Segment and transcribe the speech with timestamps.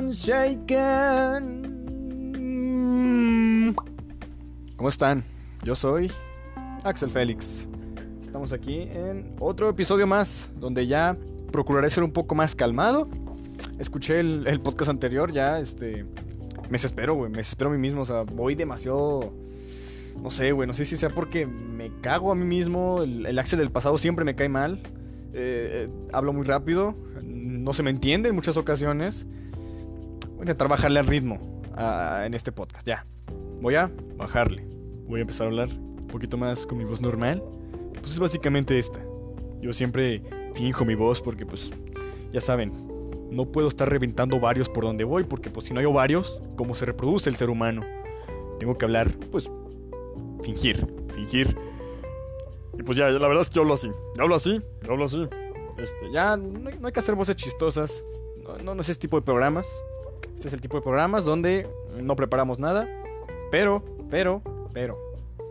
[0.00, 1.74] ya stand on shaken.
[4.76, 5.24] ¿Cómo están?
[5.64, 6.12] Yo soy
[6.84, 7.66] Axel Félix.
[8.22, 11.16] Estamos aquí en otro episodio más donde ya
[11.50, 13.08] procuraré ser un poco más calmado.
[13.78, 16.04] Escuché el, podcast anterior, ya este
[16.64, 19.32] me desespero, güey, me desespero a mí mismo, o sea, voy demasiado
[20.22, 23.58] no sé, güey, no sé si sea porque me cago a mí mismo, el, Axel
[23.58, 24.80] del pasado siempre me cae mal.
[25.32, 29.26] Eh, hablo muy rápido, no se me entiende en muchas ocasiones.
[30.38, 31.40] Voy a intentar bajarle al ritmo
[32.24, 33.04] en este podcast, ya.
[33.60, 34.64] Voy a bajarle.
[35.08, 37.42] Voy a empezar a hablar un poquito más con mi voz normal,
[37.94, 39.00] pues es básicamente esta.
[39.58, 40.22] Yo siempre
[40.54, 41.72] finjo mi voz porque pues
[42.32, 42.72] ya saben,
[43.32, 46.76] no puedo estar reventando varios por donde voy porque pues si no hay varios, ¿cómo
[46.76, 47.82] se reproduce el ser humano?
[48.60, 49.50] Tengo que hablar pues
[50.44, 51.56] fingir, fingir.
[52.78, 53.90] Y pues ya, la verdad es que yo hablo así.
[54.16, 55.28] Yo hablo así, yo hablo así.
[55.78, 58.04] Este, ya no hay, que hacer voces chistosas.
[58.62, 59.82] No, no, es ese tipo de programas.
[60.38, 61.68] Este es el tipo de programas donde
[62.00, 62.88] no preparamos nada.
[63.50, 64.40] Pero, pero,
[64.72, 64.96] pero.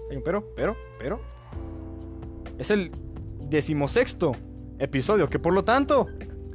[0.09, 1.19] Hay un pero, pero, pero.
[2.57, 2.91] Es el
[3.49, 4.31] decimosexto
[4.79, 6.07] episodio, que por lo tanto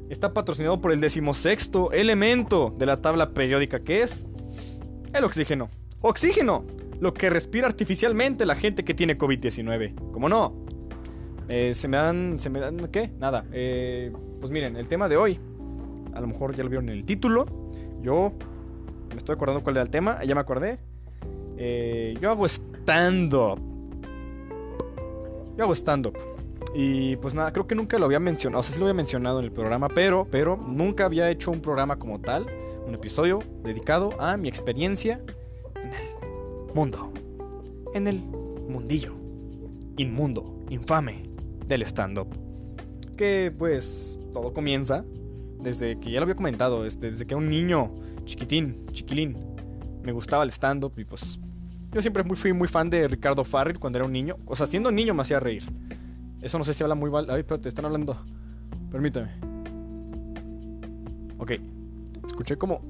[0.09, 4.27] está patrocinado por el decimosexto elemento de la tabla periódica, que es
[5.13, 5.69] el oxígeno.
[6.01, 6.65] ¡Oxígeno!
[7.01, 10.11] Lo que respira artificialmente la gente que tiene COVID-19.
[10.11, 10.57] ¿Cómo no?
[11.51, 12.41] Eh, se me dan.
[12.41, 13.13] ¿Se me dan qué?
[13.19, 13.45] Nada.
[13.53, 14.11] Eh,
[14.41, 15.39] pues miren, el tema de hoy.
[16.15, 17.62] A lo mejor ya lo vieron en el título.
[18.03, 18.33] Yo
[19.11, 20.23] me estoy acordando cuál era el tema.
[20.25, 20.79] Ya me acordé.
[21.57, 23.61] Eh, yo hago stand-up.
[25.57, 26.19] Yo hago stand-up.
[26.75, 28.61] Y pues nada, creo que nunca lo había mencionado.
[28.61, 31.61] O sea, sí lo había mencionado en el programa, pero, pero nunca había hecho un
[31.61, 32.47] programa como tal.
[32.87, 35.21] Un episodio dedicado a mi experiencia
[35.77, 37.13] en el mundo.
[37.95, 39.15] En el mundillo.
[39.99, 41.31] Inmundo, infame,
[41.67, 42.29] del stand-up.
[43.17, 45.05] Que pues todo comienza
[45.63, 49.37] desde que ya lo había comentado, este, desde que era un niño chiquitín, chiquilín,
[50.03, 51.39] me gustaba el stand-up y pues
[51.93, 54.37] yo siempre fui muy fan de Ricardo Farrell cuando era un niño.
[54.47, 55.63] O sea, siendo niño me hacía reír.
[56.41, 57.27] Eso no sé si habla muy mal.
[57.29, 58.17] Ay, pero te están hablando.
[58.91, 59.29] Permíteme.
[61.39, 61.53] Ok.
[62.27, 62.81] Escuché como...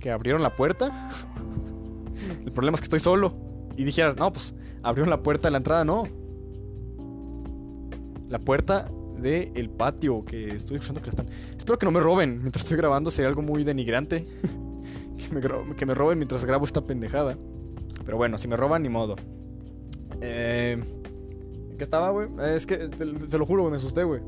[0.00, 1.10] Que abrieron la puerta.
[2.44, 3.32] el problema es que estoy solo.
[3.76, 6.08] Y dijeras, no, pues abrieron la puerta de la entrada, no
[8.28, 8.88] la puerta
[9.20, 11.26] del el patio que estoy escuchando que están.
[11.56, 14.26] Espero que no me roben mientras estoy grabando, sería algo muy denigrante.
[15.76, 17.36] que, me, roben mientras grabo esta pendejada.
[18.04, 19.16] Pero bueno, si me roban, ni modo.
[20.20, 20.82] Eh,
[21.76, 22.28] ¿Qué estaba, güey?
[22.54, 22.88] Es que,
[23.26, 24.20] se lo juro, me asusté, güey.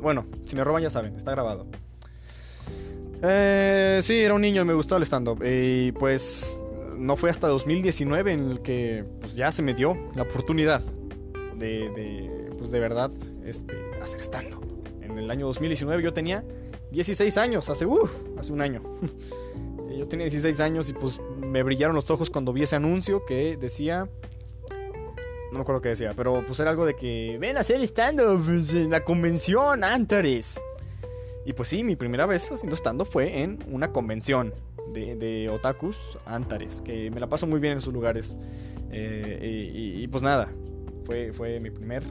[0.00, 1.66] Bueno, si me roban ya saben, está grabado.
[3.22, 5.42] Eh, sí, era un niño, me gustó el stand-up.
[5.44, 6.58] Y pues
[6.96, 10.82] no fue hasta 2019 en el que pues, ya se me dio la oportunidad
[11.56, 13.10] de pues de verdad,
[13.44, 14.60] este, hacer estando.
[15.00, 16.44] En el año 2019 yo tenía
[16.90, 17.86] 16 años, hace,
[18.38, 18.82] hace un año.
[19.98, 23.56] yo tenía 16 años y pues me brillaron los ojos cuando vi ese anuncio que
[23.56, 24.08] decía...
[25.50, 28.42] No me acuerdo qué decía, pero pues era algo de que ven a hacer stand-up
[28.48, 30.58] en la convención Antares.
[31.44, 34.54] Y pues sí, mi primera vez haciendo stand-up fue en una convención
[34.94, 38.38] de, de, otakus Antares, que me la paso muy bien en sus lugares.
[38.90, 40.48] Eh, y, y, pues nada,
[41.04, 42.02] fue, fue mi primer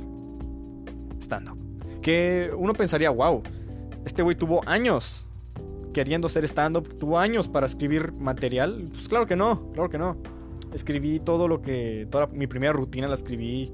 [1.22, 1.58] stand-up.
[2.02, 3.44] Que uno pensaría, wow,
[4.06, 5.28] este güey tuvo años
[5.94, 8.88] queriendo ser stand-up, tuvo años para escribir material.
[8.90, 10.18] Pues claro que no, claro que no.
[10.74, 13.72] Escribí todo lo que, toda mi primera rutina la escribí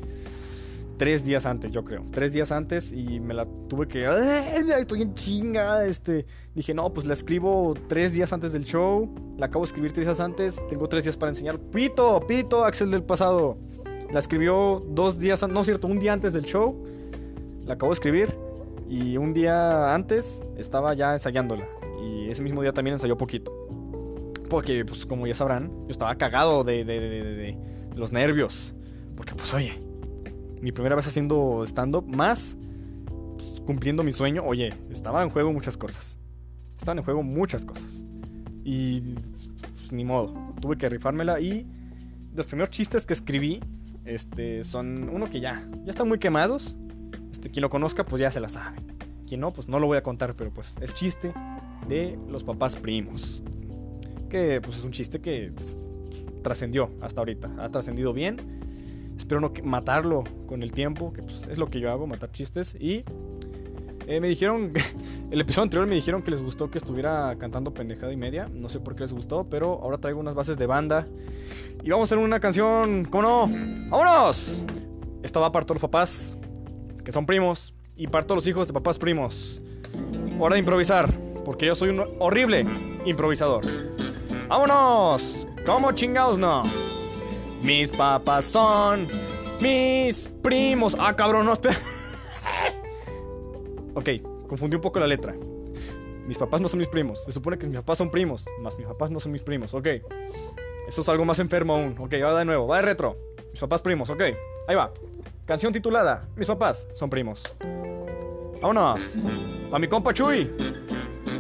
[0.98, 2.04] tres días antes, yo creo.
[2.12, 4.06] Tres días antes y me la tuve que.
[4.80, 5.86] Estoy en chinga.
[5.86, 6.26] Este.
[6.56, 9.14] Dije, no, pues la escribo tres días antes del show.
[9.38, 10.62] La acabo de escribir tres días antes.
[10.70, 11.60] Tengo tres días para enseñar.
[11.60, 13.58] Pito, pito, Axel del pasado.
[14.12, 16.87] La escribió dos días, no es cierto, un día antes del show
[17.68, 18.36] la acabo de escribir
[18.90, 21.68] y un día antes estaba ya ensayándola.
[22.02, 23.52] Y ese mismo día también ensayó poquito.
[24.50, 27.58] Porque, pues como ya sabrán, yo estaba cagado de, de, de,
[27.96, 28.74] los nervios.
[29.16, 29.74] Porque, pues oye,
[30.62, 32.56] mi primera vez haciendo stand-up, más
[33.38, 36.18] pues, cumpliendo mi sueño, oye, estaba en juego muchas cosas.
[36.78, 38.06] Estaban en juego muchas cosas.
[38.64, 41.42] Y pues, ni modo, tuve que rifármela.
[41.42, 41.68] Y
[42.34, 43.60] los primeros chistes que escribí
[44.06, 46.78] este, son uno que ya, ya están muy quemados.
[47.32, 48.78] Este, quien lo conozca, pues ya se la sabe.
[49.28, 51.34] Quien no, pues no lo voy a contar, pero pues el chiste
[51.88, 53.44] de los papás primos.
[54.30, 55.52] Que pues es un chiste que
[56.44, 57.50] trascendió hasta ahorita.
[57.60, 58.38] Ha trascendido bien.
[59.18, 62.76] Espero no matarlo con el tiempo, que pues es lo que yo hago, matar chistes.
[62.80, 63.04] Y
[64.08, 64.72] eh, me dijeron,
[65.32, 68.50] el episodio anterior me dijeron que les gustó que estuviera cantando pendejada y media.
[68.54, 71.06] No sé por qué les gustó, pero ahora traigo unas bases de banda.
[71.84, 73.50] Y vamos a hacer una canción, ¿cómo no?
[73.90, 74.64] ¡Vámonos!
[75.24, 76.38] Esta va para todos los papás
[77.08, 79.62] que son primos, y para todos los hijos de papás primos.
[80.42, 81.10] hora de improvisar,
[81.46, 82.66] porque yo soy un horrible
[83.06, 83.64] improvisador.
[84.50, 85.48] ¡Vámonos!
[85.66, 86.64] ¿Cómo chingados no?
[87.64, 89.08] Mis papás son
[89.62, 90.98] mis primos.
[91.00, 91.78] Ah, cabrón, no, espera.
[93.96, 94.10] ok,
[94.50, 95.34] confundí un poco la letra.
[96.26, 97.24] Mis papás no son mis primos.
[97.24, 99.74] Se supone que mis papás son primos, más mis papás no son mis primos.
[99.74, 99.88] Ok.
[100.90, 101.96] Eso es algo más enfermo aún.
[102.00, 103.18] Ok, va de nuevo, va de retro.
[103.54, 104.24] Mis papás primos, ok.
[104.68, 104.92] Ahí va.
[105.48, 107.56] Canción titulada Mis papás son primos.
[108.62, 109.02] Vámonos.
[109.70, 110.52] Para mi compa Chuy.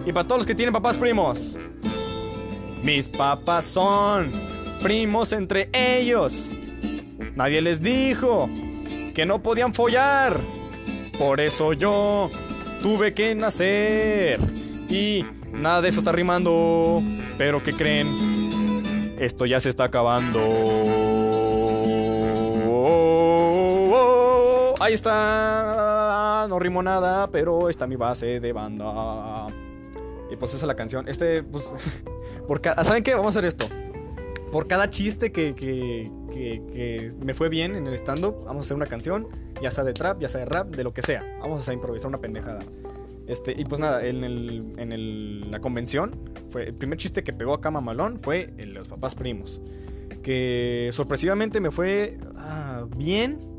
[0.06, 1.60] Y para todos los que tienen papás primos.
[2.82, 4.32] Mis papás son
[4.82, 6.50] primos entre ellos.
[7.36, 8.50] Nadie les dijo
[9.14, 10.38] que no podían follar.
[11.20, 12.30] Por eso yo
[12.82, 14.40] tuve que nacer.
[14.88, 17.04] Y nada de eso está rimando.
[17.38, 19.18] Pero ¿qué creen?
[19.20, 21.17] Esto ya se está acabando.
[24.88, 26.46] Ahí está.
[26.48, 29.48] No rimo nada, pero está mi base de banda.
[30.32, 31.10] Y pues esa es la canción.
[31.10, 31.74] Este, pues.
[32.48, 33.14] Por ¿Saben qué?
[33.14, 33.66] Vamos a hacer esto.
[34.50, 38.78] Por cada chiste que, que, que, me fue bien en el stand-up, vamos a hacer
[38.78, 39.28] una canción.
[39.62, 41.22] Ya sea de trap, ya sea de rap, de lo que sea.
[41.42, 42.64] Vamos a improvisar una pendejada.
[43.28, 46.18] Este, y pues nada, en, el, en el, la convención,
[46.50, 49.62] fue, el primer chiste que pegó acá Mamalón fue el de los papás primos.
[50.24, 53.57] Que sorpresivamente me fue ah, bien.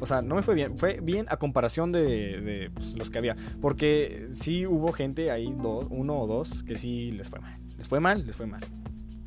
[0.00, 3.36] O sea, no me fue bien, fue bien a comparación de, pues, los que había.
[3.60, 7.58] Porque sí hubo gente ahí, dos, uno o dos, que sí les fue mal.
[7.76, 8.64] Les fue mal, les fue mal.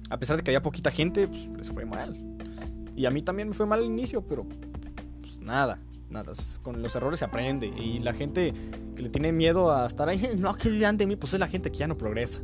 [0.10, 2.18] A pesar de que había poquita gente, pues les fue mal.
[2.96, 4.46] Y a mí también me fue mal al inicio, pero
[5.22, 5.80] pues nada
[6.10, 6.32] nada,
[6.64, 7.68] con los errores se aprende.
[7.68, 8.54] Y la gente
[8.96, 11.48] que le tiene miedo a estar ahí, no, que digan de mí, pues es la
[11.48, 12.42] gente que ya no progresa.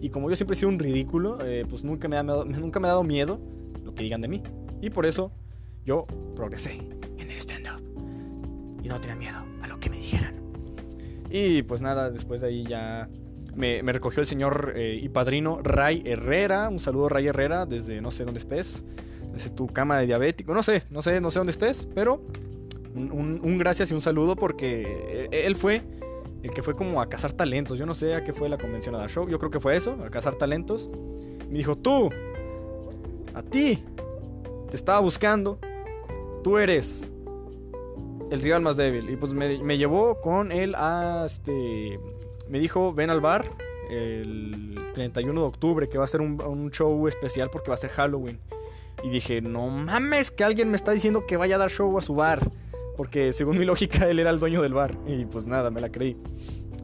[0.00, 2.88] Y como yo siempre he sido un ridículo, eh, pues nunca me, ha, nunca me
[2.88, 3.40] ha dado miedo
[3.82, 4.42] lo que digan de mí.
[4.82, 5.32] Y por eso
[5.84, 6.06] yo
[6.36, 6.93] progresé.
[8.84, 10.34] Y no tenía miedo a lo que me dijeran.
[11.30, 13.08] Y pues nada, después de ahí ya
[13.56, 16.68] me, recogió el señor eh, y padrino Ray Herrera.
[16.68, 18.84] Un saludo Ray Herrera desde no sé dónde estés.
[19.32, 20.54] Desde tu cama de diabético.
[20.54, 21.88] No sé, no sé, no sé dónde estés.
[21.94, 22.24] Pero
[22.94, 25.82] un, gracias y un saludo porque e, él fue
[26.42, 27.78] el que fue como a cazar talentos.
[27.78, 29.28] Yo no sé a qué fue la convención a show.
[29.28, 30.90] Yo creo que fue eso, a cazar talentos.
[31.48, 32.10] Me dijo, tú,
[33.32, 33.82] a ti,
[34.70, 35.58] te estaba buscando.
[36.42, 37.10] Tú eres
[38.30, 39.10] el rival más débil.
[39.10, 41.98] Y pues me, llevó con él a este...
[42.48, 43.44] Me dijo, ven al bar
[43.90, 47.90] el 31 de octubre, que va a ser un, show especial porque va a ser
[47.90, 48.38] Halloween.
[49.02, 52.00] Y dije, no mames, que alguien me está diciendo que vaya a dar show a
[52.00, 52.50] su bar.
[52.96, 54.96] Porque según mi lógica, él era el dueño del bar.
[55.06, 56.16] Y pues nada, me la creí.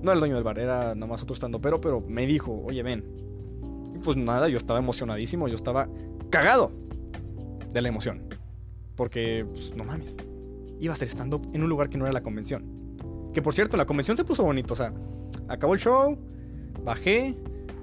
[0.02, 2.62] No era el dueño del bar, era nada más otro estando pero, pero me dijo,
[2.64, 3.04] oye, ven.
[3.94, 5.88] Y pues nada, yo estaba emocionadísimo, yo estaba
[6.30, 6.72] cagado
[7.70, 8.28] de la emoción.
[8.96, 10.18] Porque, pues no mames,
[10.80, 12.64] iba a ser estando en un lugar que no era la convención.
[13.32, 14.92] Que por cierto, la convención se puso bonito, o sea,
[15.48, 16.18] acabó el show,
[16.84, 17.36] bajé,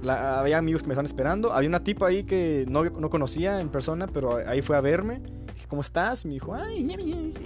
[0.08, 3.70] había amigos que me estaban esperando, había una tipa ahí que no, no conocía en
[3.70, 5.22] persona, pero ahí fue a verme
[5.68, 6.26] ¿cómo estás?
[6.26, 6.88] Me dijo, ay,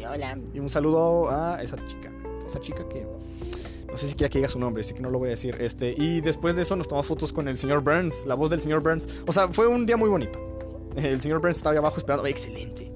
[0.10, 0.38] hola.
[0.54, 2.12] Y un saludo a esa chica.
[2.46, 3.08] Esa chica que.
[3.90, 5.58] No sé si quiera que diga su nombre, así que no lo voy a decir.
[5.60, 8.62] Este, y después de eso nos tomamos fotos con el señor Burns, la voz del
[8.62, 9.22] señor Burns.
[9.28, 10.40] O sea, fue un día muy bonito.
[10.96, 12.26] El señor Burns estaba ahí abajo esperando.
[12.26, 12.91] Excelente.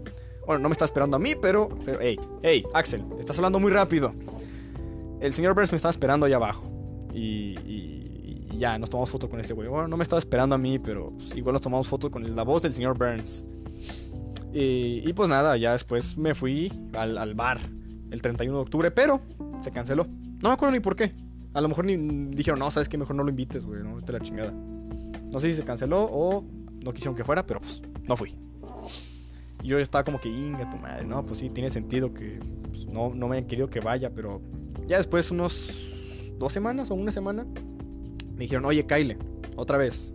[0.46, 1.70] Bueno, no me está esperando a mí, pero.
[1.86, 4.14] Pero, hey, hey, Axel, estás hablando muy rápido.
[5.20, 6.64] El señor Burns me estaba esperando allá abajo.
[7.14, 9.68] Y, y, ya, nos tomamos foto con este güey.
[9.68, 12.44] Bueno, no me estaba esperando a mí, pero pues, igual nos tomamos foto con la
[12.44, 13.46] voz del señor Burns.
[14.58, 17.60] Y, pues nada, ya después me fui al, bar
[18.10, 19.20] el 31 de octubre, pero
[19.60, 20.08] se canceló.
[20.42, 21.14] No me acuerdo ni por qué.
[21.54, 21.98] A lo mejor ni
[22.34, 24.52] dijeron, no, sabes que mejor no lo invites, güey, no te la chingada.
[24.52, 26.46] No sé si se canceló o
[26.86, 28.34] no quisieron que fuera, pero pues no fui.
[29.66, 32.86] Y yo estaba como que, inga tu madre, no, pues sí, tiene sentido que pues,
[32.86, 34.40] no, no me hayan querido que vaya, pero
[34.86, 37.48] ya después, unos dos semanas o una semana,
[38.36, 39.18] me dijeron, oye, Kyle,
[39.56, 40.12] otra vez.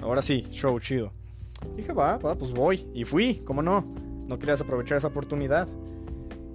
[0.00, 1.12] Ahora sí, show chido.
[1.76, 2.86] Dije, va, va, pues voy.
[2.94, 3.92] Y fui, ¿cómo no?
[4.28, 5.68] No querías aprovechar esa oportunidad.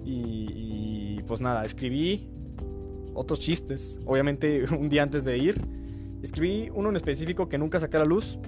[0.06, 2.30] Y, pues nada, escribí
[3.12, 4.00] otros chistes.
[4.06, 5.60] Obviamente un día antes de ir.
[6.22, 8.38] Escribí uno en específico que nunca saqué a la luz.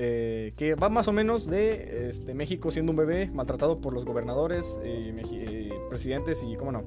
[0.00, 4.04] Eh, que va más o menos de este, México siendo un bebé maltratado por los
[4.04, 6.84] gobernadores, eh, eh, presidentes y cómo no.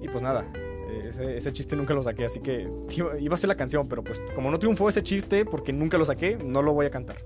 [0.00, 0.50] Y pues nada,
[1.06, 2.66] ese, ese, chiste nunca lo saqué, así que
[3.20, 6.06] iba a ser la canción, pero pues como no triunfó ese chiste porque nunca lo
[6.06, 7.18] saqué, no lo voy a cantar.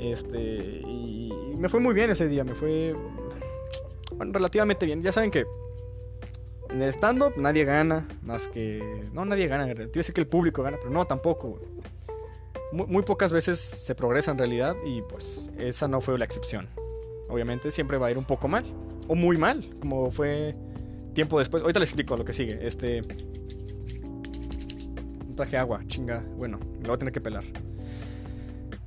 [0.00, 2.92] Este, y, me fue muy bien ese día, me fue
[4.16, 5.00] bueno, relativamente bien.
[5.00, 5.46] Ya saben que
[6.70, 9.04] en el stand-up nadie gana, más que...
[9.12, 11.60] No, nadie gana, te decir que el público gana, pero no, tampoco.
[12.76, 16.68] Muy, pocas veces se progresa en realidad y pues esa no fue la excepción.
[17.28, 18.66] Obviamente siempre va a ir un poco mal,
[19.08, 20.54] o muy mal, como fue
[21.14, 21.62] tiempo después.
[21.62, 22.58] Ahorita les explico lo que sigue.
[22.60, 23.02] Este...
[25.34, 26.22] traje agua, chinga.
[26.36, 27.44] Bueno, me voy a tener que pelar.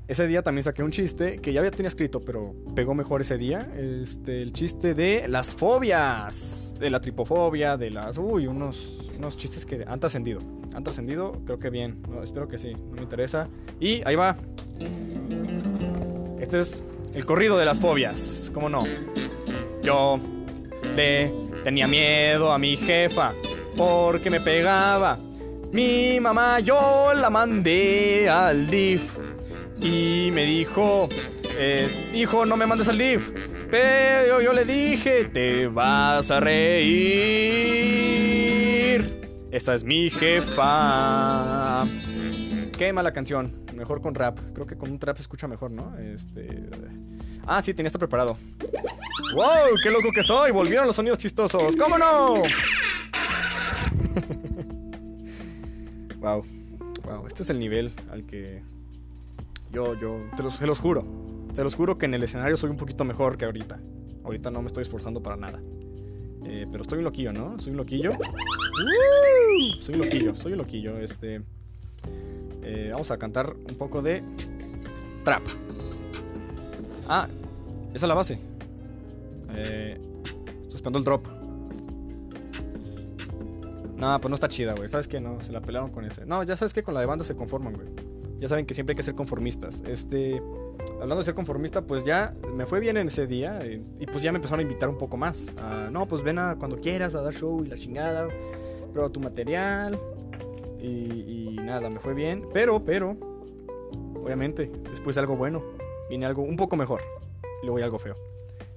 [0.07, 3.37] Ese día también saqué un chiste que ya había tenía escrito, pero pegó mejor ese
[3.37, 3.71] día.
[3.75, 6.75] Este, el chiste de las fobias.
[6.79, 8.17] De la tripofobia, de las.
[8.17, 10.39] Uy, unos, unos chistes que han trascendido.
[10.73, 12.01] Han trascendido, creo que bien.
[12.23, 13.47] espero que sí, no me interesa.
[13.79, 14.37] Y ahí va.
[16.39, 16.81] Este es
[17.13, 18.49] el corrido de las fobias.
[18.53, 18.85] ¿Cómo no?
[19.83, 20.19] Yo
[20.95, 21.31] le
[21.63, 23.33] tenía miedo a mi jefa
[23.75, 25.19] porque me pegaba.
[25.71, 29.17] Mi mamá yo la mandé al DIF
[29.81, 31.09] y me dijo,
[31.57, 33.31] eh, hijo, no me mandes al DIF.
[33.69, 38.28] Pero yo le dije, te vas a reír.
[39.51, 41.85] Esta es mi jefa.
[42.77, 43.65] Qué mala canción.
[43.75, 44.37] Mejor con rap.
[44.53, 45.97] Creo que con un trap se escucha mejor, ¿no?
[45.97, 46.69] Este.
[47.47, 48.37] Ah, sí, tenía esto preparado.
[49.33, 49.75] ¡Wow!
[49.83, 50.51] ¡Qué loco que soy!
[50.51, 51.75] Volvieron los sonidos chistosos.
[51.75, 52.43] ¿Cómo no?
[56.19, 56.45] wow.
[57.05, 57.27] Wow.
[57.27, 58.61] Este es el nivel al que
[59.71, 61.05] yo, yo, te los, se los juro.
[61.55, 63.79] Te los juro que en el escenario soy un poquito mejor que ahorita.
[64.23, 65.59] Ahorita no me estoy esforzando para nada.
[66.45, 67.59] Eh, pero estoy un loquillo, ¿no?
[67.59, 68.13] Soy un loquillo.
[69.79, 70.97] Soy un loquillo, soy un loquillo.
[70.97, 71.41] Este.
[72.63, 74.23] Eh, vamos a cantar un poco de
[75.23, 75.41] trap.
[77.07, 77.27] Ah,
[77.93, 78.39] esa es la base.
[79.55, 79.99] Eh,
[80.61, 81.27] estoy esperando el drop.
[83.97, 84.87] No, pues no está chida, güey.
[84.87, 85.19] ¿Sabes qué?
[85.19, 86.25] No, se la pelaron con ese.
[86.25, 87.87] No, ya sabes que con la de banda se conforman, güey.
[88.39, 89.83] Ya saben que siempre hay que ser conformistas.
[89.85, 90.41] Este,
[91.01, 94.21] hablando de ser conformista, pues ya me fue bien en ese día eh, y pues
[94.21, 95.51] ya me empezaron a invitar un poco más.
[95.91, 98.27] no, pues ven a cuando quieras a dar show y la chingada,
[98.91, 99.99] prueba tu material
[100.81, 102.47] y, nada, me fue bien.
[102.53, 103.15] Pero, pero,
[104.15, 105.63] obviamente, después de algo bueno,
[106.09, 107.01] viene algo un poco mejor
[107.61, 108.15] y luego algo feo.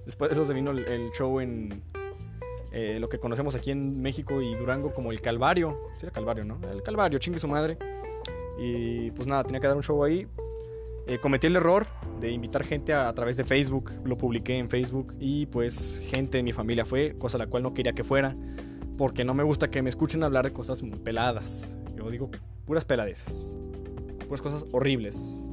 [0.05, 1.83] Después de eso se vino el, show en
[2.73, 5.91] eh, lo que conocemos aquí en México y Durango como el Calvario.
[5.97, 6.59] Sí, era Calvario, ¿no?
[6.71, 7.79] El Calvario, chingue su madre.
[8.59, 10.26] Y pues nada, tenía que dar un show ahí.
[11.06, 11.87] Eh, cometí el error
[12.21, 16.42] de invitar gente a, través de Facebook, lo publiqué en Facebook y pues gente de
[16.44, 18.37] mi familia fue, cosa la cual no quería que fuera,
[18.97, 21.75] porque no me gusta que me escuchen hablar de cosas muy peladas.
[21.97, 22.30] Yo digo
[22.64, 23.56] puras peladeces,
[24.28, 25.44] puras cosas horribles.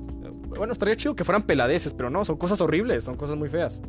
[0.50, 3.82] Bueno, estaría chido que fueran peladeces, pero no, son cosas horribles, son cosas muy feas.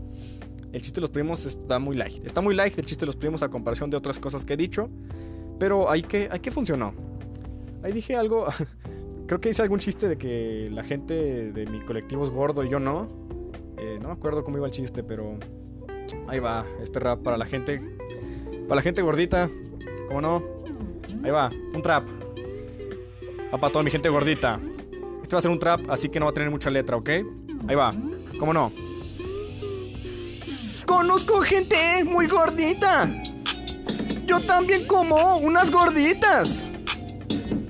[0.73, 2.25] El chiste de los primos está muy light.
[2.25, 4.57] Está muy light el chiste de los primos a comparación de otras cosas que he
[4.57, 4.89] dicho,
[5.59, 6.95] pero hay que, hay que funcionó.
[7.83, 8.47] Ahí dije algo,
[9.31, 12.69] Creo que hice algún chiste de que la gente de mi colectivo es gordo y
[12.69, 13.09] yo no.
[13.79, 15.39] Eh, no me acuerdo cómo iba el chiste, pero
[16.27, 17.81] ahí va, este rap para la gente.
[18.67, 19.49] Para la gente gordita,
[20.09, 20.43] ¿cómo no?
[21.23, 22.09] Ahí va, un trap.
[23.53, 24.59] Para toda mi gente gordita.
[25.23, 27.11] Este va a ser un trap, así que no va a tener mucha letra, ¿ok?
[27.69, 27.95] Ahí va,
[28.37, 28.73] ¿cómo no?
[30.87, 33.09] Conozco gente muy gordita.
[34.27, 36.65] Yo también como unas gorditas.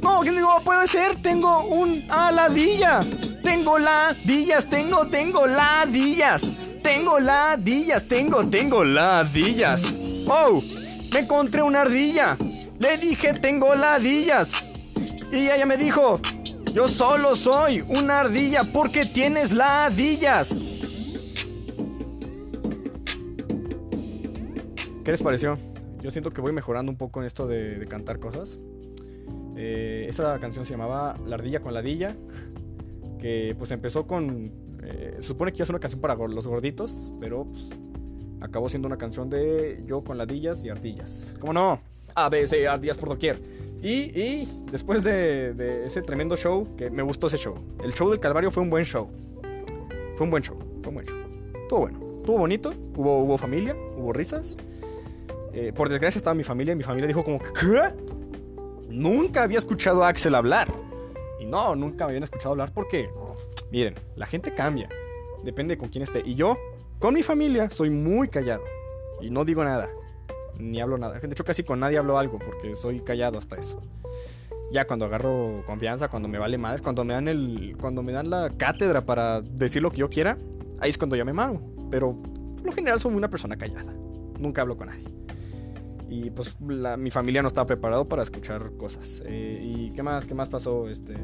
[0.03, 0.61] No, ¿qué digo?
[0.65, 3.01] Puede ser, tengo un aladilla.
[3.43, 6.43] Tengo ladillas, tengo, tengo ladillas.
[6.83, 9.83] Tengo ladillas, tengo, tengo ladillas.
[10.27, 10.63] Oh,
[11.13, 12.37] me encontré una ardilla.
[12.79, 14.65] Le dije, tengo ladillas.
[15.33, 16.21] Y ella me dijo,
[16.73, 20.57] yo solo soy una ardilla porque tienes ladillas.
[25.05, 25.59] ¿Qué les pareció?
[26.01, 28.59] Yo siento que voy mejorando un poco en esto de cantar cosas.
[29.63, 32.17] Eh, esa canción se llamaba La ardilla con ladilla,
[33.19, 34.51] que pues empezó con...
[34.83, 37.69] Eh, se supone que iba a ser una canción para los gorditos, pero pues,
[38.41, 41.37] acabó siendo una canción de yo con ladillas y ardillas.
[41.39, 41.79] ¿Cómo no?
[42.15, 43.39] A, B, C, ardillas por doquier.
[43.83, 47.55] Y, y después de, ese tremendo show, que me gustó ese show.
[47.85, 49.11] El show del Calvario fue un buen show.
[50.17, 51.19] Fue un buen show, fue un buen show.
[51.63, 54.57] Estuvo bueno, estuvo bonito, hubo, hubo familia, hubo risas.
[55.53, 58.10] Eh, por desgracia estaba mi familia y mi familia dijo como, ¿qué?
[58.91, 60.69] Nunca había escuchado a Axel hablar.
[61.39, 63.09] Y no, nunca me habían escuchado hablar porque,
[63.71, 64.89] miren, la gente cambia.
[65.43, 66.23] Depende con quién esté.
[66.25, 66.59] Y yo,
[66.99, 68.63] con mi familia, soy muy callado.
[69.21, 69.89] Y no digo nada.
[70.59, 71.19] Ni hablo nada.
[71.19, 73.81] De hecho, casi con nadie hablo algo porque soy callado hasta eso.
[74.71, 77.77] Ya cuando agarro confianza, cuando me vale más, cuando me dan el.
[77.81, 80.37] Cuando me dan la cátedra para decir lo que yo quiera,
[80.81, 81.33] ahí es cuando ya me.
[81.91, 82.21] Pero
[82.57, 83.93] por lo general soy una persona callada.
[84.39, 85.20] Nunca hablo con nadie.
[86.11, 89.23] Y pues mi familia no estaba preparado para escuchar cosas.
[89.25, 90.27] Eh, ¿Y qué más?
[90.27, 90.89] ¿Qué más pasó?
[90.89, 91.15] Este...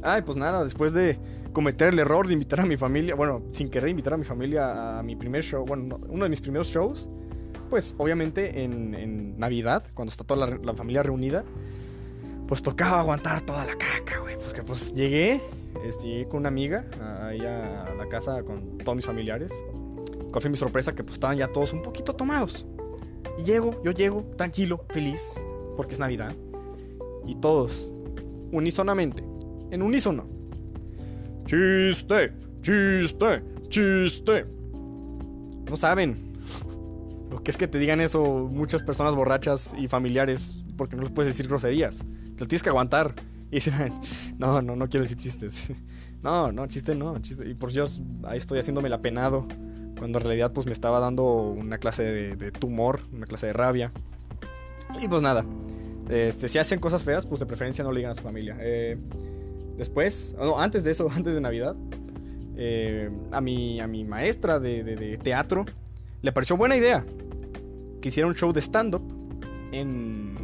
[0.00, 1.18] Ay, pues nada, después de
[1.52, 4.98] cometer el error de invitar a mi familia, bueno, sin querer invitar a mi familia
[4.98, 7.08] a mi primer show, bueno, uno de mis primeros shows,
[7.68, 11.44] pues obviamente en, Navidad, cuando está toda la, familia reunida,
[12.46, 15.40] pues tocaba aguantar toda la caca, güey, porque pues llegué,
[15.84, 16.84] este, llegué con una amiga
[17.22, 19.52] ahí a la casa con todos mis familiares.
[20.30, 20.94] ¿Cuál fue mi sorpresa?
[20.94, 22.66] Que pues estaban ya todos un poquito tomados.
[23.38, 25.40] Y llego, yo llego, tranquilo, feliz,
[25.76, 26.34] porque es Navidad.
[27.26, 27.92] Y todos,
[28.52, 29.24] unísonamente,
[29.70, 30.28] en unísono.
[31.46, 34.44] Chiste, chiste, chiste.
[35.68, 36.26] No saben
[37.30, 41.10] lo que es que te digan eso muchas personas borrachas y familiares porque no les
[41.10, 41.98] puedes decir groserías.
[41.98, 43.14] Te lo tienes que aguantar.
[43.50, 43.92] Y dicen,
[44.38, 45.72] no, no, no quiero decir chistes.
[46.22, 47.48] No, no, chiste no, chiste.
[47.48, 49.46] Y por Dios, ahí estoy haciéndome la penado.
[49.98, 52.02] Cuando en realidad pues me estaba dando una clase
[52.36, 53.92] de, tumor, una clase de rabia.
[55.00, 55.44] Y pues nada.
[56.08, 58.56] Este, si hacen cosas feas, pues de preferencia no le digan a su familia.
[58.60, 58.96] Eh,
[59.76, 61.76] después, no, antes de eso, antes de Navidad,
[62.56, 65.66] eh, a, mi, a mi maestra de, teatro
[66.22, 67.04] le pareció buena idea
[68.00, 69.02] que hiciera un show de stand-up
[69.72, 70.36] en,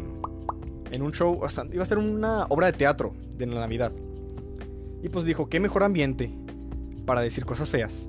[0.90, 3.92] en un show, o sea, iba a ser una obra de teatro de la Navidad.
[5.02, 6.30] Y pues dijo, qué mejor ambiente
[7.06, 8.08] para decir cosas feas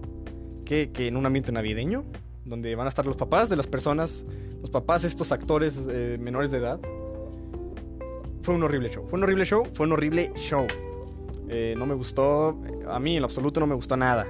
[0.63, 2.03] que, en un ambiente navideño,
[2.45, 4.25] donde van a estar los papás de las personas,
[4.61, 6.79] los papás de estos actores eh, menores de edad.
[8.41, 10.67] Fue un horrible show, fue un horrible show, fue un horrible show.
[11.47, 14.25] Eh, no me gustó, a mí en absoluto no me gustó nada.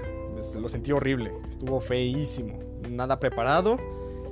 [0.60, 2.60] Lo sentí horrible, estuvo feísimo,
[2.90, 3.78] nada preparado.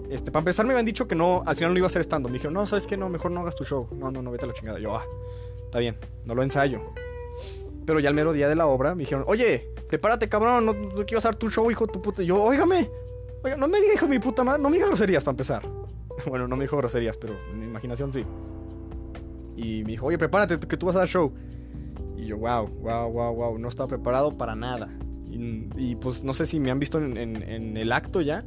[0.10, 2.28] Este, para empezar me habían dicho que no, al final no iba a ser estando.
[2.28, 2.98] Me dijeron, no, ¿sabes qué?
[2.98, 3.88] No, mejor no hagas tu show.
[3.96, 4.78] No, no, no, vete a la chingada.
[4.78, 5.06] Yo, ah,
[5.64, 6.82] está bien, no lo ensayo.
[7.86, 11.06] Pero ya al mero día de la obra me dijeron, oye, prepárate, cabrón, no, no
[11.06, 12.24] quiero hacer tu show, hijo tu puta.
[12.24, 12.90] Y yo, óigame,
[13.44, 15.64] oiga, no me diga hijo de mi puta madre, no me diga groserías para empezar.
[16.28, 18.24] bueno, no me dijo groserías, pero en mi imaginación sí.
[19.56, 21.32] Y me dijo, oye, prepárate, que tú vas a dar show.
[22.18, 24.90] Y yo, wow, wow, wow, wow, no estaba preparado para nada.
[25.30, 28.44] Y, pues no sé si me han visto en, el acto ya,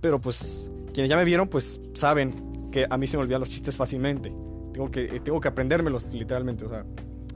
[0.00, 3.48] pero pues quienes ya me vieron, pues saben que a mí se me olvidan los
[3.48, 4.34] chistes fácilmente.
[4.72, 6.84] Tengo que, tengo que aprendérmelos literalmente, o sea,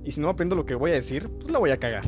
[0.05, 2.05] y si no aprendo lo que voy a decir, pues la voy a cagar.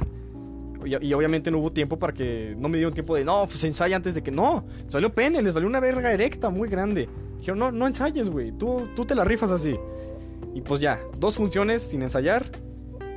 [0.84, 2.56] Y, obviamente no hubo tiempo para que.
[2.58, 3.24] No me dieron tiempo de.
[3.24, 4.30] No, pues ensaya antes de que.
[4.30, 7.08] No, les valió pene, les valió una verga erecta muy grande.
[7.38, 8.52] Dijeron, no, no ensayes, güey.
[8.52, 9.76] Tú, tú te la rifas así.
[10.54, 12.44] Y pues ya, dos funciones sin ensayar.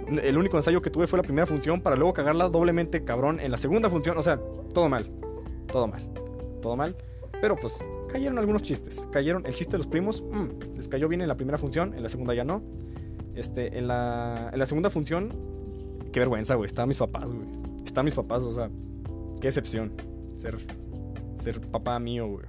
[0.08, 3.50] El único ensayo que tuve fue la primera función para luego cagarla doblemente cabrón en
[3.50, 4.18] la segunda función.
[4.18, 4.40] O sea,
[4.74, 5.10] todo mal.
[5.72, 6.08] Todo mal.
[6.62, 6.96] Todo mal.
[7.42, 9.08] Pero pues cayeron algunos chistes.
[9.12, 10.24] Cayeron el chiste de los primos.
[10.32, 12.62] Mm, les cayó bien en la primera función, en la segunda ya no.
[13.36, 15.34] Este, en la, en la segunda función,
[16.12, 16.68] qué vergüenza, güey.
[16.68, 17.48] Estaban mis papás, güey.
[17.84, 18.70] Estaban mis papás, o sea,
[19.42, 19.94] qué excepción.
[20.38, 20.58] Ser,
[21.44, 22.46] ser papá mío, güey.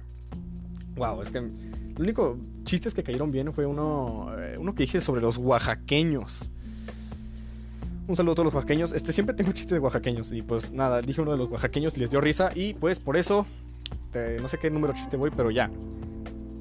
[0.95, 1.53] Wow, es que el
[1.97, 6.51] único chistes que cayeron bien fue uno, eh, uno que dije sobre los oaxaqueños.
[8.07, 8.93] Un saludo a todos los oaxaqueños.
[8.93, 10.31] Este, siempre tengo chistes de oaxaqueños.
[10.31, 12.51] Y pues nada, dije uno de los oaxaqueños y les dio risa.
[12.55, 13.45] Y pues por eso,
[14.41, 15.69] no sé qué número chiste voy, pero ya.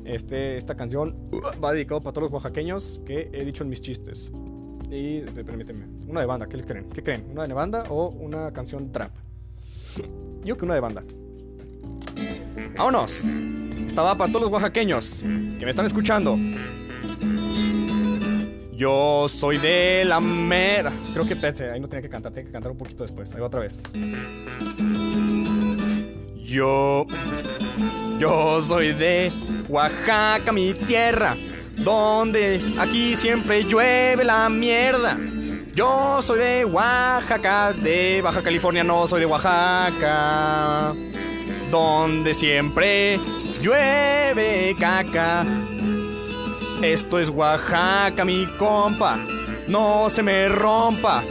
[0.06, 1.16] Este, esta canción
[1.62, 4.30] va dedicado para todos los oaxaqueños que he dicho en mis chistes.
[4.88, 6.88] Y permíteme, una de banda, ¿qué creen?
[6.88, 7.26] ¿Qué creen?
[7.32, 9.10] ¿Una de banda o una canción trap?
[10.44, 11.02] Yo que una de banda.
[12.76, 13.24] ¡Vámonos!
[13.84, 16.38] Esta va para todos los oaxaqueños que me están escuchando.
[18.76, 20.92] Yo soy de la mera.
[21.14, 23.32] Creo que ahí no tenía que cantar, tenía que cantar un poquito después.
[23.32, 23.82] Ahí va otra vez.
[26.46, 27.06] Yo.
[28.20, 29.32] Yo soy de
[29.68, 31.36] Oaxaca, mi tierra,
[31.76, 35.18] donde aquí siempre llueve la mierda.
[35.74, 40.94] Yo soy de Oaxaca, de Baja California, no soy de Oaxaca,
[41.70, 43.18] donde siempre
[43.60, 45.44] llueve caca.
[46.80, 49.18] Esto es Oaxaca, mi compa,
[49.66, 51.24] no se me rompa,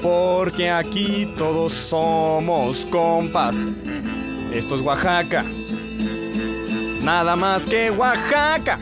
[0.00, 3.66] porque aquí todos somos compas.
[4.52, 5.44] Esto es Oaxaca.
[7.02, 8.78] Nada más que Oaxaca.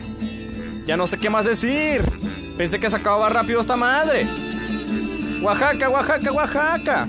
[0.85, 2.01] Ya no sé qué más decir.
[2.57, 4.25] Pensé que se acababa rápido esta madre.
[5.41, 7.07] Oaxaca, Oaxaca, Oaxaca.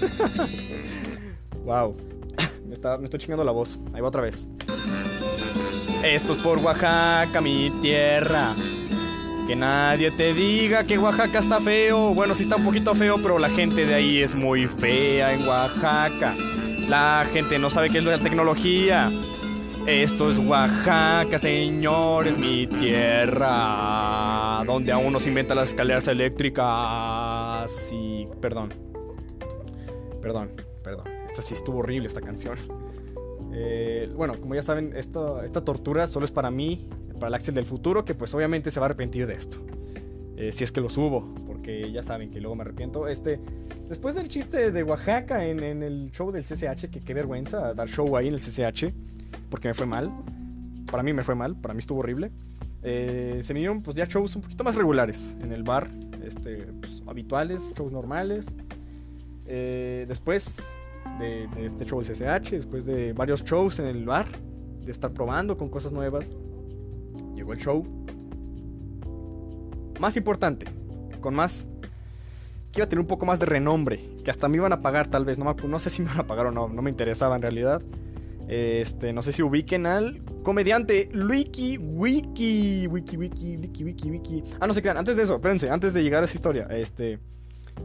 [1.64, 1.96] wow.
[2.66, 3.78] Me, me estoy chingando la voz.
[3.92, 4.48] Ahí va otra vez.
[6.04, 8.54] Esto es por Oaxaca, mi tierra.
[9.46, 12.14] Que nadie te diga que Oaxaca está feo.
[12.14, 15.46] Bueno, sí está un poquito feo, pero la gente de ahí es muy fea en
[15.46, 16.34] Oaxaca.
[16.92, 19.10] La gente no sabe qué es la tecnología.
[19.86, 27.90] Esto es Oaxaca, señores, mi tierra, donde aún no se inventan las escaleras eléctricas.
[27.94, 28.28] Y.
[28.42, 28.74] Perdón.
[30.20, 30.52] Perdón,
[30.84, 31.08] perdón.
[31.24, 32.58] Esta sí estuvo horrible, esta canción.
[33.54, 37.64] Eh, bueno, como ya saben, esta tortura solo es para mí, para el Axel del
[37.64, 39.56] futuro, que pues obviamente se va a arrepentir de esto.
[40.42, 43.06] Eh, si es que lo subo, porque ya saben que luego me arrepiento.
[43.06, 43.38] Este,
[43.88, 47.88] después del chiste de Oaxaca en, en el show del CCH, que qué vergüenza dar
[47.88, 48.92] show ahí en el CCH
[49.48, 50.10] porque me fue mal.
[50.90, 52.32] Para mí me fue mal, para mí estuvo horrible.
[52.82, 55.88] Eh, se vinieron pues ya shows un poquito más regulares en el bar,
[56.24, 58.56] este, pues, habituales, shows normales.
[59.46, 60.56] Eh, después
[61.20, 64.26] de, este show del CCH, después de varios shows en el bar,
[64.82, 66.34] de estar probando con cosas nuevas,
[67.36, 67.86] llegó el show
[70.00, 70.66] más importante,
[71.20, 71.68] con más
[72.72, 75.06] que iba a tener un poco más de renombre, que hasta me iban a pagar
[75.08, 77.36] tal vez, no, no sé si me van a pagar o no, no me interesaba
[77.36, 77.82] en realidad.
[78.48, 84.44] Este, no sé si ubiquen al comediante Wiki Wiki Wiki Wiki Wiki Wiki Wiki.
[84.60, 87.18] Ah, no se crean, antes de eso, espérense, antes de llegar a esa historia, este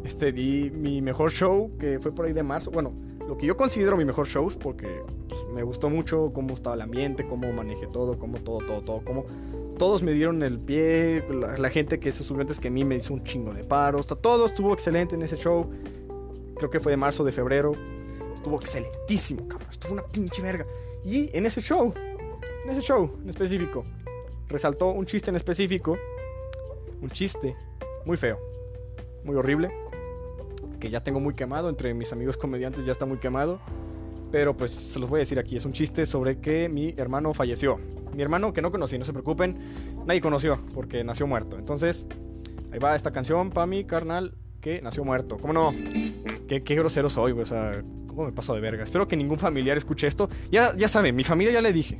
[0.03, 2.93] este di mi mejor show que fue por ahí de marzo, bueno,
[3.27, 6.81] lo que yo considero mi mejor show porque pues, me gustó mucho cómo estaba el
[6.81, 9.25] ambiente, cómo manejé todo, cómo todo todo todo, cómo
[9.77, 13.13] todos me dieron el pie, la, gente que se subió antes que mí me hizo
[13.13, 15.69] un chingo de paros, todo estuvo excelente en ese show.
[16.55, 17.73] Creo que fue de marzo, de febrero.
[18.33, 19.69] Estuvo excelentísimo, cabrón.
[19.69, 20.65] Estuvo una pinche verga.
[21.05, 21.93] Y en ese show,
[22.63, 23.85] en ese show en específico,
[24.47, 25.97] resaltó un chiste en específico.
[27.01, 27.55] Un chiste
[28.05, 28.39] muy feo,
[29.23, 29.71] muy horrible.
[30.79, 31.69] Que ya tengo muy quemado.
[31.69, 33.59] Entre mis amigos comediantes ya está muy quemado.
[34.31, 35.55] Pero pues se los voy a decir aquí.
[35.55, 37.77] Es un chiste sobre que mi hermano falleció.
[38.13, 39.57] Mi hermano que no conocí, no se preocupen.
[40.05, 41.57] Nadie conoció porque nació muerto.
[41.57, 42.07] Entonces,
[42.71, 45.37] ahí va esta canción para mi carnal que nació muerto.
[45.37, 45.73] ¿Cómo no?
[46.47, 48.83] Qué, qué grosero soy, O sea, ¿cómo me paso de verga?
[48.83, 50.29] Espero que ningún familiar escuche esto.
[50.51, 51.99] Ya, ya saben, mi familia ya le dije.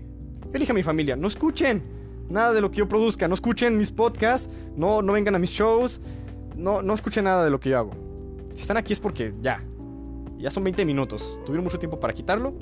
[0.54, 1.16] Elige a mi familia.
[1.16, 1.84] No escuchen
[2.30, 3.28] nada de lo que yo produzca.
[3.28, 4.50] No escuchen mis podcasts.
[4.76, 6.02] No, no vengan a mis shows.
[6.56, 7.92] No, no escuchen nada de lo que yo hago.
[8.54, 9.63] Si están aquí es porque ya.
[10.38, 11.39] Ya son 20 minutos.
[11.45, 12.54] Tuvieron mucho tiempo para quitarlo.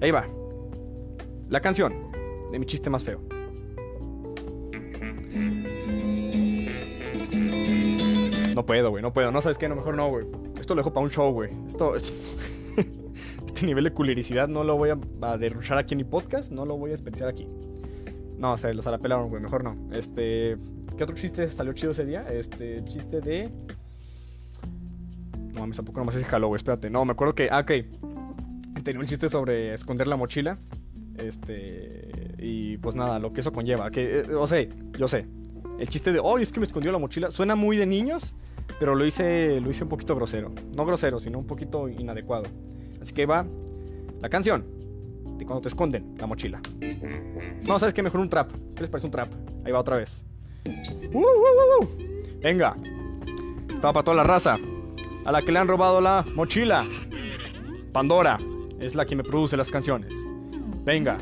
[0.00, 0.28] Ahí va.
[1.48, 2.12] La canción
[2.52, 3.20] de mi chiste más feo.
[8.54, 9.30] No puedo, güey, no puedo.
[9.30, 10.26] No sabes qué, no, mejor no, güey.
[10.58, 11.50] Esto lo dejo para un show, güey.
[11.66, 11.94] Esto,
[13.46, 16.50] este nivel de culericidad no lo voy a, derrochar aquí en mi podcast.
[16.50, 17.46] No lo voy a desperdiciar aquí.
[18.36, 19.40] No, o sea, los alapelaron, güey.
[19.40, 19.76] Mejor no.
[19.92, 20.56] Este.
[20.96, 22.26] ¿Qué otro chiste salió chido ese día?
[22.28, 23.50] Este, chiste de.
[25.58, 26.56] No mames, tampoco nomás jaló, güey.
[26.56, 26.88] Espérate.
[26.88, 27.48] No, me acuerdo que.
[27.50, 28.82] Ah, ok.
[28.82, 30.58] Tenía un chiste sobre esconder la mochila.
[31.16, 32.34] Este.
[32.38, 33.90] Y pues nada, lo que eso conlleva.
[33.90, 34.64] Que, eh, o sea,
[34.98, 35.26] yo sé.
[35.78, 37.30] El chiste de, oh, es que me escondió la mochila.
[37.30, 38.34] Suena muy de niños
[38.78, 40.52] pero lo hice, lo hice un poquito grosero.
[40.76, 42.44] No grosero, sino un poquito inadecuado.
[43.00, 43.46] Así que va
[44.20, 44.64] la canción
[45.36, 46.60] de cuando te esconden la mochila.
[47.66, 48.02] No, ¿sabes qué?
[48.02, 48.52] Mejor un trap.
[48.74, 49.32] ¿Qué les parece un trap?
[49.64, 50.24] Ahí va otra vez.
[51.12, 51.88] Uh, uh, uh,
[52.40, 52.76] Venga.
[53.72, 54.56] Estaba para toda la raza.
[55.28, 56.86] A la que le han robado la mochila.
[57.92, 58.38] Pandora
[58.80, 60.14] es la que me produce las canciones.
[60.86, 61.18] Venga.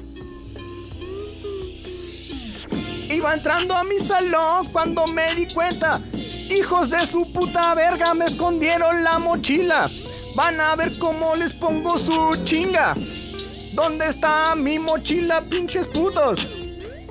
[3.10, 6.00] Iba entrando a mi salón cuando me di cuenta
[6.48, 9.90] Hijos de su puta verga me escondieron la mochila.
[10.36, 12.94] Van a ver cómo les pongo su chinga.
[13.72, 16.46] ¿Dónde está mi mochila, pinches putos?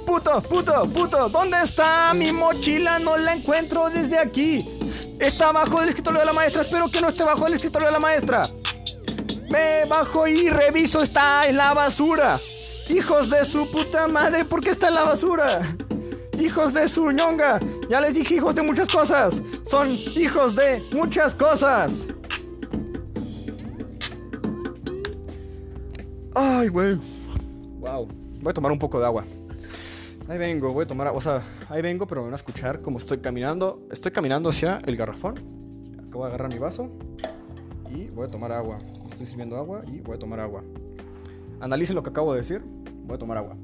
[0.05, 2.99] Puto, puto, puto, ¿dónde está mi mochila?
[2.99, 4.65] No la encuentro desde aquí.
[5.19, 6.61] Está bajo el escritorio de la maestra.
[6.61, 8.43] Espero que no esté bajo el escritorio de la maestra.
[9.49, 11.01] Me bajo y reviso.
[11.01, 12.39] Está en la basura.
[12.89, 15.61] Hijos de su puta madre, ¿por qué está en la basura?
[16.39, 17.59] hijos de su ñonga.
[17.89, 19.41] Ya les dije hijos de muchas cosas.
[19.63, 22.07] Son hijos de muchas cosas.
[26.33, 26.99] Ay, güey.
[27.79, 28.07] Wow.
[28.41, 29.23] Voy a tomar un poco de agua.
[30.27, 31.17] Ahí vengo, voy a tomar agua.
[31.17, 33.85] O sea, ahí vengo, pero me van a escuchar como estoy caminando.
[33.91, 35.37] Estoy caminando hacia el garrafón.
[36.07, 36.89] Acabo de agarrar mi vaso.
[37.89, 38.77] Y voy a tomar agua.
[39.09, 40.63] Estoy sirviendo agua y voy a tomar agua.
[41.59, 42.61] Analicen lo que acabo de decir.
[43.05, 43.55] Voy a tomar agua.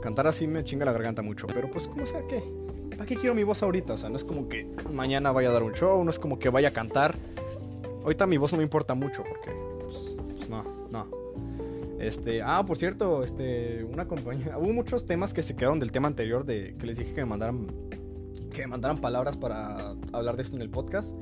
[0.00, 2.42] Cantar así me chinga la garganta mucho, pero pues como sea que...
[2.90, 3.92] ¿Para qué quiero mi voz ahorita?
[3.92, 6.38] O sea, no es como que mañana vaya a dar un show, no es como
[6.38, 7.18] que vaya a cantar.
[8.02, 9.50] Ahorita mi voz no me importa mucho porque...
[9.80, 11.06] Pues, pues no, no.
[11.98, 16.08] Este, ah, por cierto, este, una compañía, hubo muchos temas que se quedaron del tema
[16.08, 17.66] anterior de que les dije que me mandaran
[18.54, 21.12] que me mandaran palabras para hablar de esto en el podcast.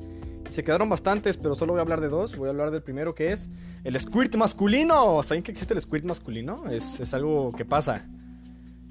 [0.49, 2.37] Se quedaron bastantes, pero solo voy a hablar de dos.
[2.37, 3.49] Voy a hablar del primero que es
[3.83, 5.21] el squirt masculino.
[5.23, 6.69] ¿Saben que existe el squirt masculino?
[6.69, 8.07] Es, es algo que pasa.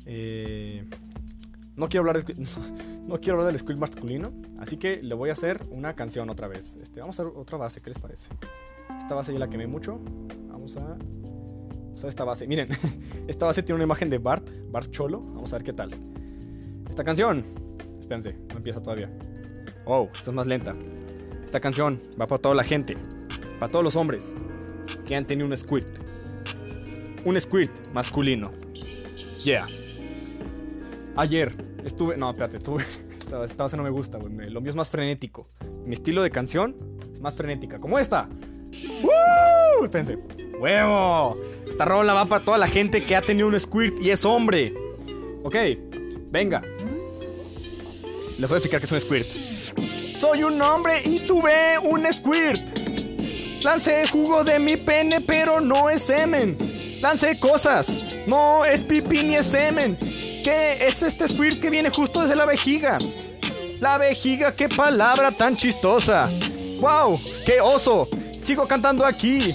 [0.04, 0.84] Eh,
[1.76, 2.34] no quiero hablar de,
[3.06, 6.48] no, quiero hablar del squirt masculino, así que le voy a hacer una canción otra
[6.48, 6.76] vez.
[6.80, 8.30] Este, vamos a hacer otra base, ¿qué les parece?
[8.98, 10.00] Esta base ya la quemé mucho.
[10.48, 10.96] Vamos a
[11.94, 12.46] usar esta base.
[12.46, 12.68] Miren,
[13.28, 15.20] esta base tiene una imagen de Bart, Bart Cholo.
[15.20, 15.90] Vamos a ver qué tal.
[16.88, 17.44] Esta canción,
[18.00, 19.10] espérense, no empieza todavía.
[19.84, 20.74] Oh, esta es más lenta.
[21.44, 22.96] Esta canción va para toda la gente,
[23.58, 24.34] para todos los hombres
[25.06, 25.98] que han tenido un squirt.
[27.24, 28.50] Un squirt masculino.
[29.44, 29.68] Yeah.
[31.16, 31.52] Ayer
[31.84, 32.16] estuve.
[32.16, 32.84] No, espérate, estuve.
[33.44, 34.50] Esta, base no me gusta, güey.
[34.50, 35.48] Lo mío es más frenético.
[35.84, 36.76] Mi estilo de canción
[37.12, 37.80] es más frenética.
[37.80, 38.28] Como esta.
[39.02, 39.88] ¡Woo!
[39.90, 40.18] Pensé.
[40.60, 41.38] ¡Huevo!
[41.68, 44.74] Esta rola va para toda la gente que ha tenido un squirt y es hombre.
[45.42, 45.54] Ok,
[46.30, 46.62] venga.
[48.38, 49.26] Les voy a explicar qué es un squirt.
[50.18, 52.60] Soy un hombre y tuve un squirt.
[53.62, 56.56] Lancé jugo de mi pene, pero no es semen.
[57.00, 58.04] lance cosas.
[58.26, 59.98] No es pipí ni es semen.
[60.46, 63.00] ¿Qué es este squirt que viene justo desde la vejiga?
[63.80, 66.30] La vejiga, qué palabra tan chistosa.
[66.78, 67.20] ¡Wow!
[67.44, 68.06] ¡Qué oso!
[68.40, 69.52] Sigo cantando aquí.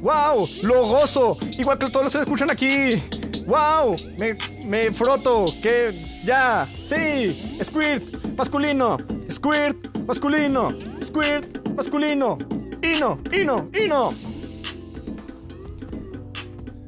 [0.00, 0.48] ¡Wow!
[0.62, 1.38] Lo gozo.
[1.56, 3.00] Igual que todos los que escuchan aquí.
[3.46, 3.94] ¡Wow!
[4.18, 5.54] Me, me froto.
[5.62, 5.94] Que
[6.24, 6.66] ya.
[6.88, 7.36] Sí.
[7.62, 8.96] Squirt masculino.
[9.30, 10.76] Squirt masculino.
[11.00, 12.38] Squirt masculino.
[12.82, 14.12] Hino, hino, hino.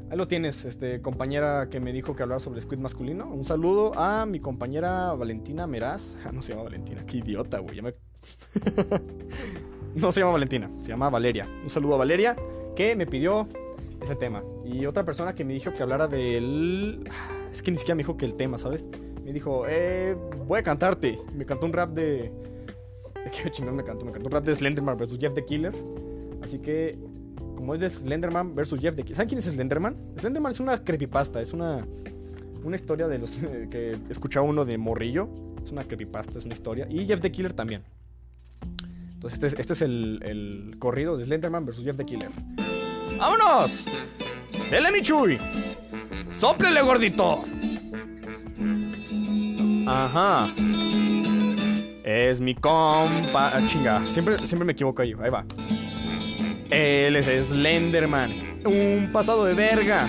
[0.09, 3.27] Ahí lo tienes, este, compañera que me dijo que hablar sobre Squid masculino.
[3.27, 6.15] Un saludo a mi compañera Valentina Meraz.
[6.33, 7.81] no se llama Valentina, qué idiota, güey.
[9.95, 11.45] no se llama Valentina, se llama Valeria.
[11.61, 12.37] Un saludo a Valeria
[12.73, 13.49] que me pidió
[14.01, 14.43] ese tema.
[14.63, 17.03] Y otra persona que me dijo que hablara del.
[17.51, 18.87] Es que ni siquiera me dijo que el tema, ¿sabes?
[19.23, 20.15] Me dijo, eh,
[20.45, 21.17] voy a cantarte.
[21.33, 22.31] Me cantó un rap de.
[23.43, 24.05] ¿Qué chingón me cantó?
[24.05, 25.73] Me cantó un rap de Slenderman vs Jeff the Killer.
[26.43, 26.99] Así que
[27.57, 29.17] como es de Slenderman versus Jeff the Killer.
[29.17, 29.97] ¿Saben quién es Slenderman?
[30.17, 31.85] Slenderman es una creepypasta, es una,
[32.63, 33.31] una historia de los
[33.69, 35.27] que escuchaba uno de Morrillo.
[35.61, 36.87] Es una creepypasta, es una historia.
[36.89, 37.83] Y Jeff the Killer también.
[39.15, 42.29] Entonces este es, este es el, el, corrido de Slenderman versus Jeff the Killer.
[43.17, 43.85] ¡Vámonos!
[44.69, 45.37] ¡Dele mi chuy!
[46.31, 47.43] ¡Sóplele, gordito!
[49.87, 50.47] Ajá.
[52.03, 53.51] Es mi compa.
[53.55, 55.13] Ah, chinga, siempre, siempre me equivoco ahí.
[55.19, 55.43] Ahí va.
[56.77, 58.31] Él es Slenderman,
[58.63, 60.07] un pasado de verga.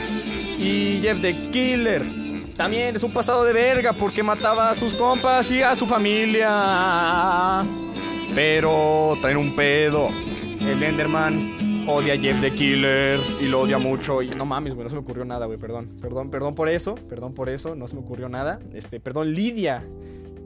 [0.58, 2.02] Y Jeff the Killer
[2.58, 7.64] también es un pasado de verga porque mataba a sus compas y a su familia.
[8.34, 10.10] Pero traen un pedo.
[10.60, 14.20] El Enderman odia a Jeff the Killer y lo odia mucho.
[14.20, 15.96] Y no mames, güey, no se me ocurrió nada, güey, perdón.
[16.02, 18.58] Perdón, perdón por eso, perdón por eso, no se me ocurrió nada.
[18.74, 19.88] Este, perdón, Lidia.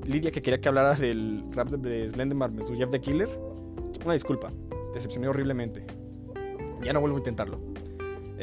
[0.07, 3.29] Lidia que quería que hablara del rap de Slenderman su Jeff the Killer.
[4.05, 4.53] Una disculpa,
[4.95, 5.85] decepcioné horriblemente.
[6.85, 7.59] Ya no vuelvo a intentarlo.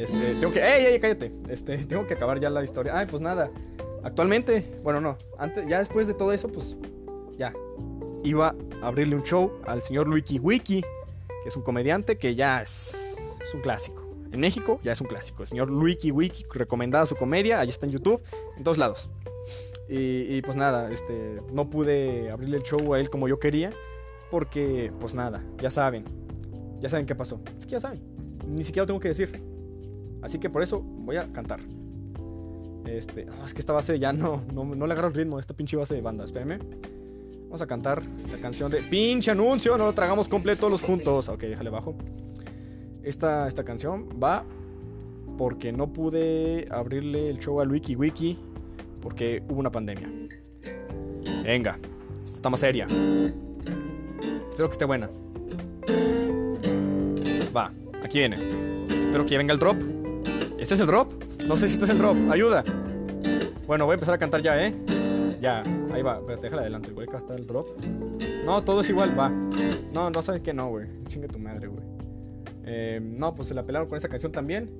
[0.00, 0.60] Este, tengo que.
[0.60, 1.32] ¡Ey, ey, cállate!
[1.48, 2.98] Este, tengo que acabar ya la historia.
[2.98, 3.50] Ay, pues nada.
[4.02, 5.18] Actualmente, bueno, no.
[5.38, 6.76] Antes, ya después de todo eso, pues.
[7.36, 7.52] Ya.
[8.22, 12.62] Iba a abrirle un show al señor Luiki Wiki, que es un comediante que ya
[12.62, 14.06] es, un clásico.
[14.32, 15.42] En México ya es un clásico.
[15.42, 18.22] El señor Luiki Wiki, recomendada su comedia, allí está en YouTube,
[18.56, 19.10] en todos lados.
[19.88, 23.72] Y, y, pues nada, este, no pude abrirle el show a él como yo quería,
[24.30, 26.04] porque pues nada, ya saben,
[26.78, 27.40] ya saben qué pasó.
[27.58, 28.09] Es que ya saben
[28.50, 29.42] ni siquiera lo tengo que decir.
[30.22, 31.60] Así que por eso voy a cantar.
[32.86, 35.94] Este, es que esta base ya no, no, le agarro el ritmo, esta pinche base
[35.94, 36.24] de banda.
[36.24, 36.58] Espérenme.
[37.44, 41.28] Vamos a cantar la canción de pinche anuncio, no lo tragamos completo los juntos.
[41.28, 41.96] Ok, déjale bajo.
[43.02, 44.44] Esta, esta canción va
[45.36, 48.38] porque no pude abrirle el show al Wiki Wiki
[49.00, 50.08] porque hubo una pandemia.
[51.42, 51.78] Venga,
[52.24, 52.84] esta está más seria.
[52.84, 55.08] Espero que esté buena.
[57.56, 57.72] Va.
[58.02, 58.36] Aquí viene.
[59.02, 59.76] Espero que ya venga el drop.
[60.58, 61.12] ¿Este es el drop?
[61.46, 62.16] No sé si este es el drop.
[62.30, 62.64] Ayuda.
[63.66, 64.74] Bueno, voy a empezar a cantar ya, ¿eh?
[65.40, 66.18] Ya, ahí va.
[66.18, 67.08] Espérate, déjala adelante, güey.
[67.08, 67.68] Acá está el drop.
[68.44, 69.30] No, todo es igual, va.
[69.92, 70.86] No, no sabes que no, güey.
[71.06, 71.84] Chingue tu madre, güey.
[72.64, 74.70] Eh, no, pues se la pelaron con esta canción también.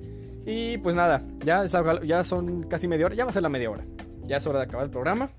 [0.46, 1.64] Y pues nada, ya,
[2.04, 3.14] ya son casi media hora.
[3.14, 3.84] Ya va a ser la media hora.
[4.24, 5.30] Ya es hora de acabar el programa.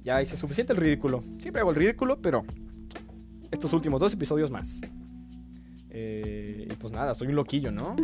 [0.00, 1.22] Ya hice suficiente el ridículo.
[1.38, 2.44] Siempre hago el ridículo, pero
[3.50, 4.80] estos últimos dos episodios más.
[5.88, 6.33] Eh,
[6.84, 7.96] pues nada, soy un loquillo, ¿no?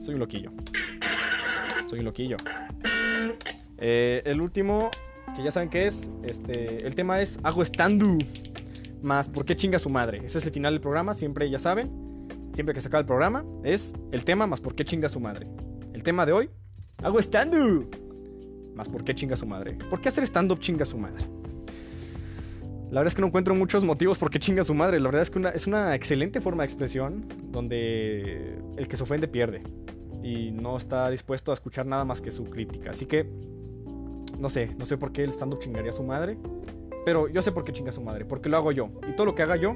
[0.00, 0.50] Soy un loquillo.
[1.86, 2.38] Soy un loquillo.
[3.76, 4.90] Eh, el último,
[5.36, 8.16] que ya saben qué es, este, el tema es hago standu.
[9.02, 10.22] Más, ¿por qué chinga su madre?
[10.24, 11.90] Ese es el final del programa, siempre ya saben.
[12.54, 15.46] Siempre que se acaba el programa, es el tema más por qué chinga su madre.
[15.92, 16.50] El tema de hoy,
[17.02, 17.90] hago standu.
[18.74, 19.76] Más por qué chinga su madre.
[19.90, 21.22] ¿Por qué hacer stand-up chinga su madre?
[22.94, 25.00] La verdad es que no encuentro muchos motivos por qué chinga su madre.
[25.00, 29.26] La verdad es que es una excelente forma de expresión donde el que se ofende
[29.26, 29.62] pierde.
[30.22, 32.92] Y no está dispuesto a escuchar nada más que su crítica.
[32.92, 33.28] Así que,
[34.38, 36.38] no sé, no sé por qué el stand-up chingaría a su madre.
[37.04, 38.26] Pero yo sé por qué chinga a su madre.
[38.26, 38.90] Porque lo hago yo.
[39.08, 39.74] Y todo lo que haga yo,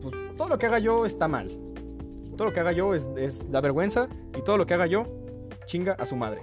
[0.00, 1.50] pues, todo lo que haga yo está mal.
[2.38, 4.08] Todo lo que haga yo es, es la vergüenza.
[4.34, 5.04] Y todo lo que haga yo,
[5.66, 6.40] chinga a su madre.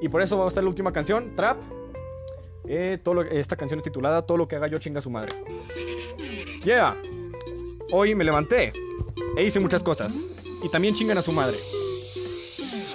[0.00, 1.58] Y por eso va a estar la última canción, Trap,
[2.68, 3.00] eh,
[3.32, 5.34] esta canción es titulada Todo lo que haga yo chinga su madre.
[6.64, 6.96] Yeah.
[7.92, 8.72] Hoy me levanté
[9.36, 10.24] e hice muchas cosas.
[10.62, 11.58] Y también chingan a su madre.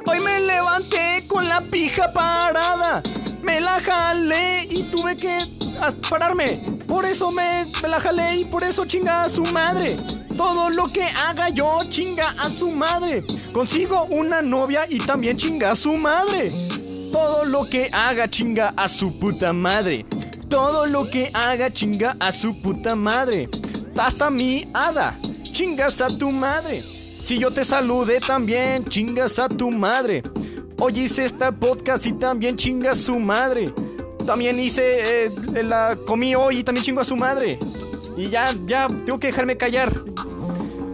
[0.08, 3.04] Hoy me levanté con la pija parada.
[3.44, 5.46] Me la jalé y tuve que
[6.10, 6.62] pararme.
[6.88, 9.98] Por eso me, me la jalé y por eso chinga a su madre.
[10.36, 13.24] Todo lo que haga yo chinga a su madre.
[13.54, 16.52] Consigo una novia y también chinga a su madre.
[17.12, 20.06] Todo lo que haga chinga a su puta madre.
[20.48, 23.50] Todo lo que haga chinga a su puta madre.
[23.98, 25.20] Hasta mi hada.
[25.44, 26.84] Chingas a tu madre.
[27.22, 30.24] Si yo te saludé también, chingas a tu madre.
[30.80, 33.74] Hoy hice esta podcast y también chingas su madre.
[34.26, 37.58] También hice eh, la comí hoy y también chingo a su madre.
[38.16, 39.92] Y ya, ya, tengo que dejarme callar.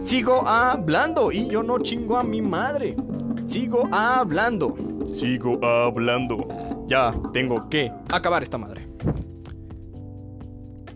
[0.02, 2.96] Sigo hablando y yo no chingo a mi madre.
[3.46, 4.95] Sigo hablando.
[5.16, 6.46] Sigo hablando.
[6.86, 8.86] Ya tengo que acabar esta madre.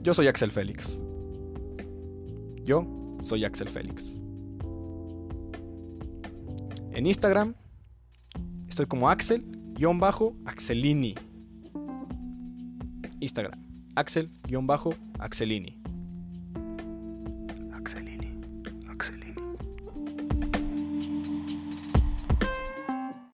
[0.03, 1.01] Yo soy Axel Félix.
[2.63, 2.85] Yo
[3.23, 4.21] soy Axel Félix.
[6.93, 7.55] En Instagram
[8.69, 11.15] estoy como Axel-Axelini.
[13.21, 13.59] Instagram.
[13.95, 15.80] Axel-Axelini.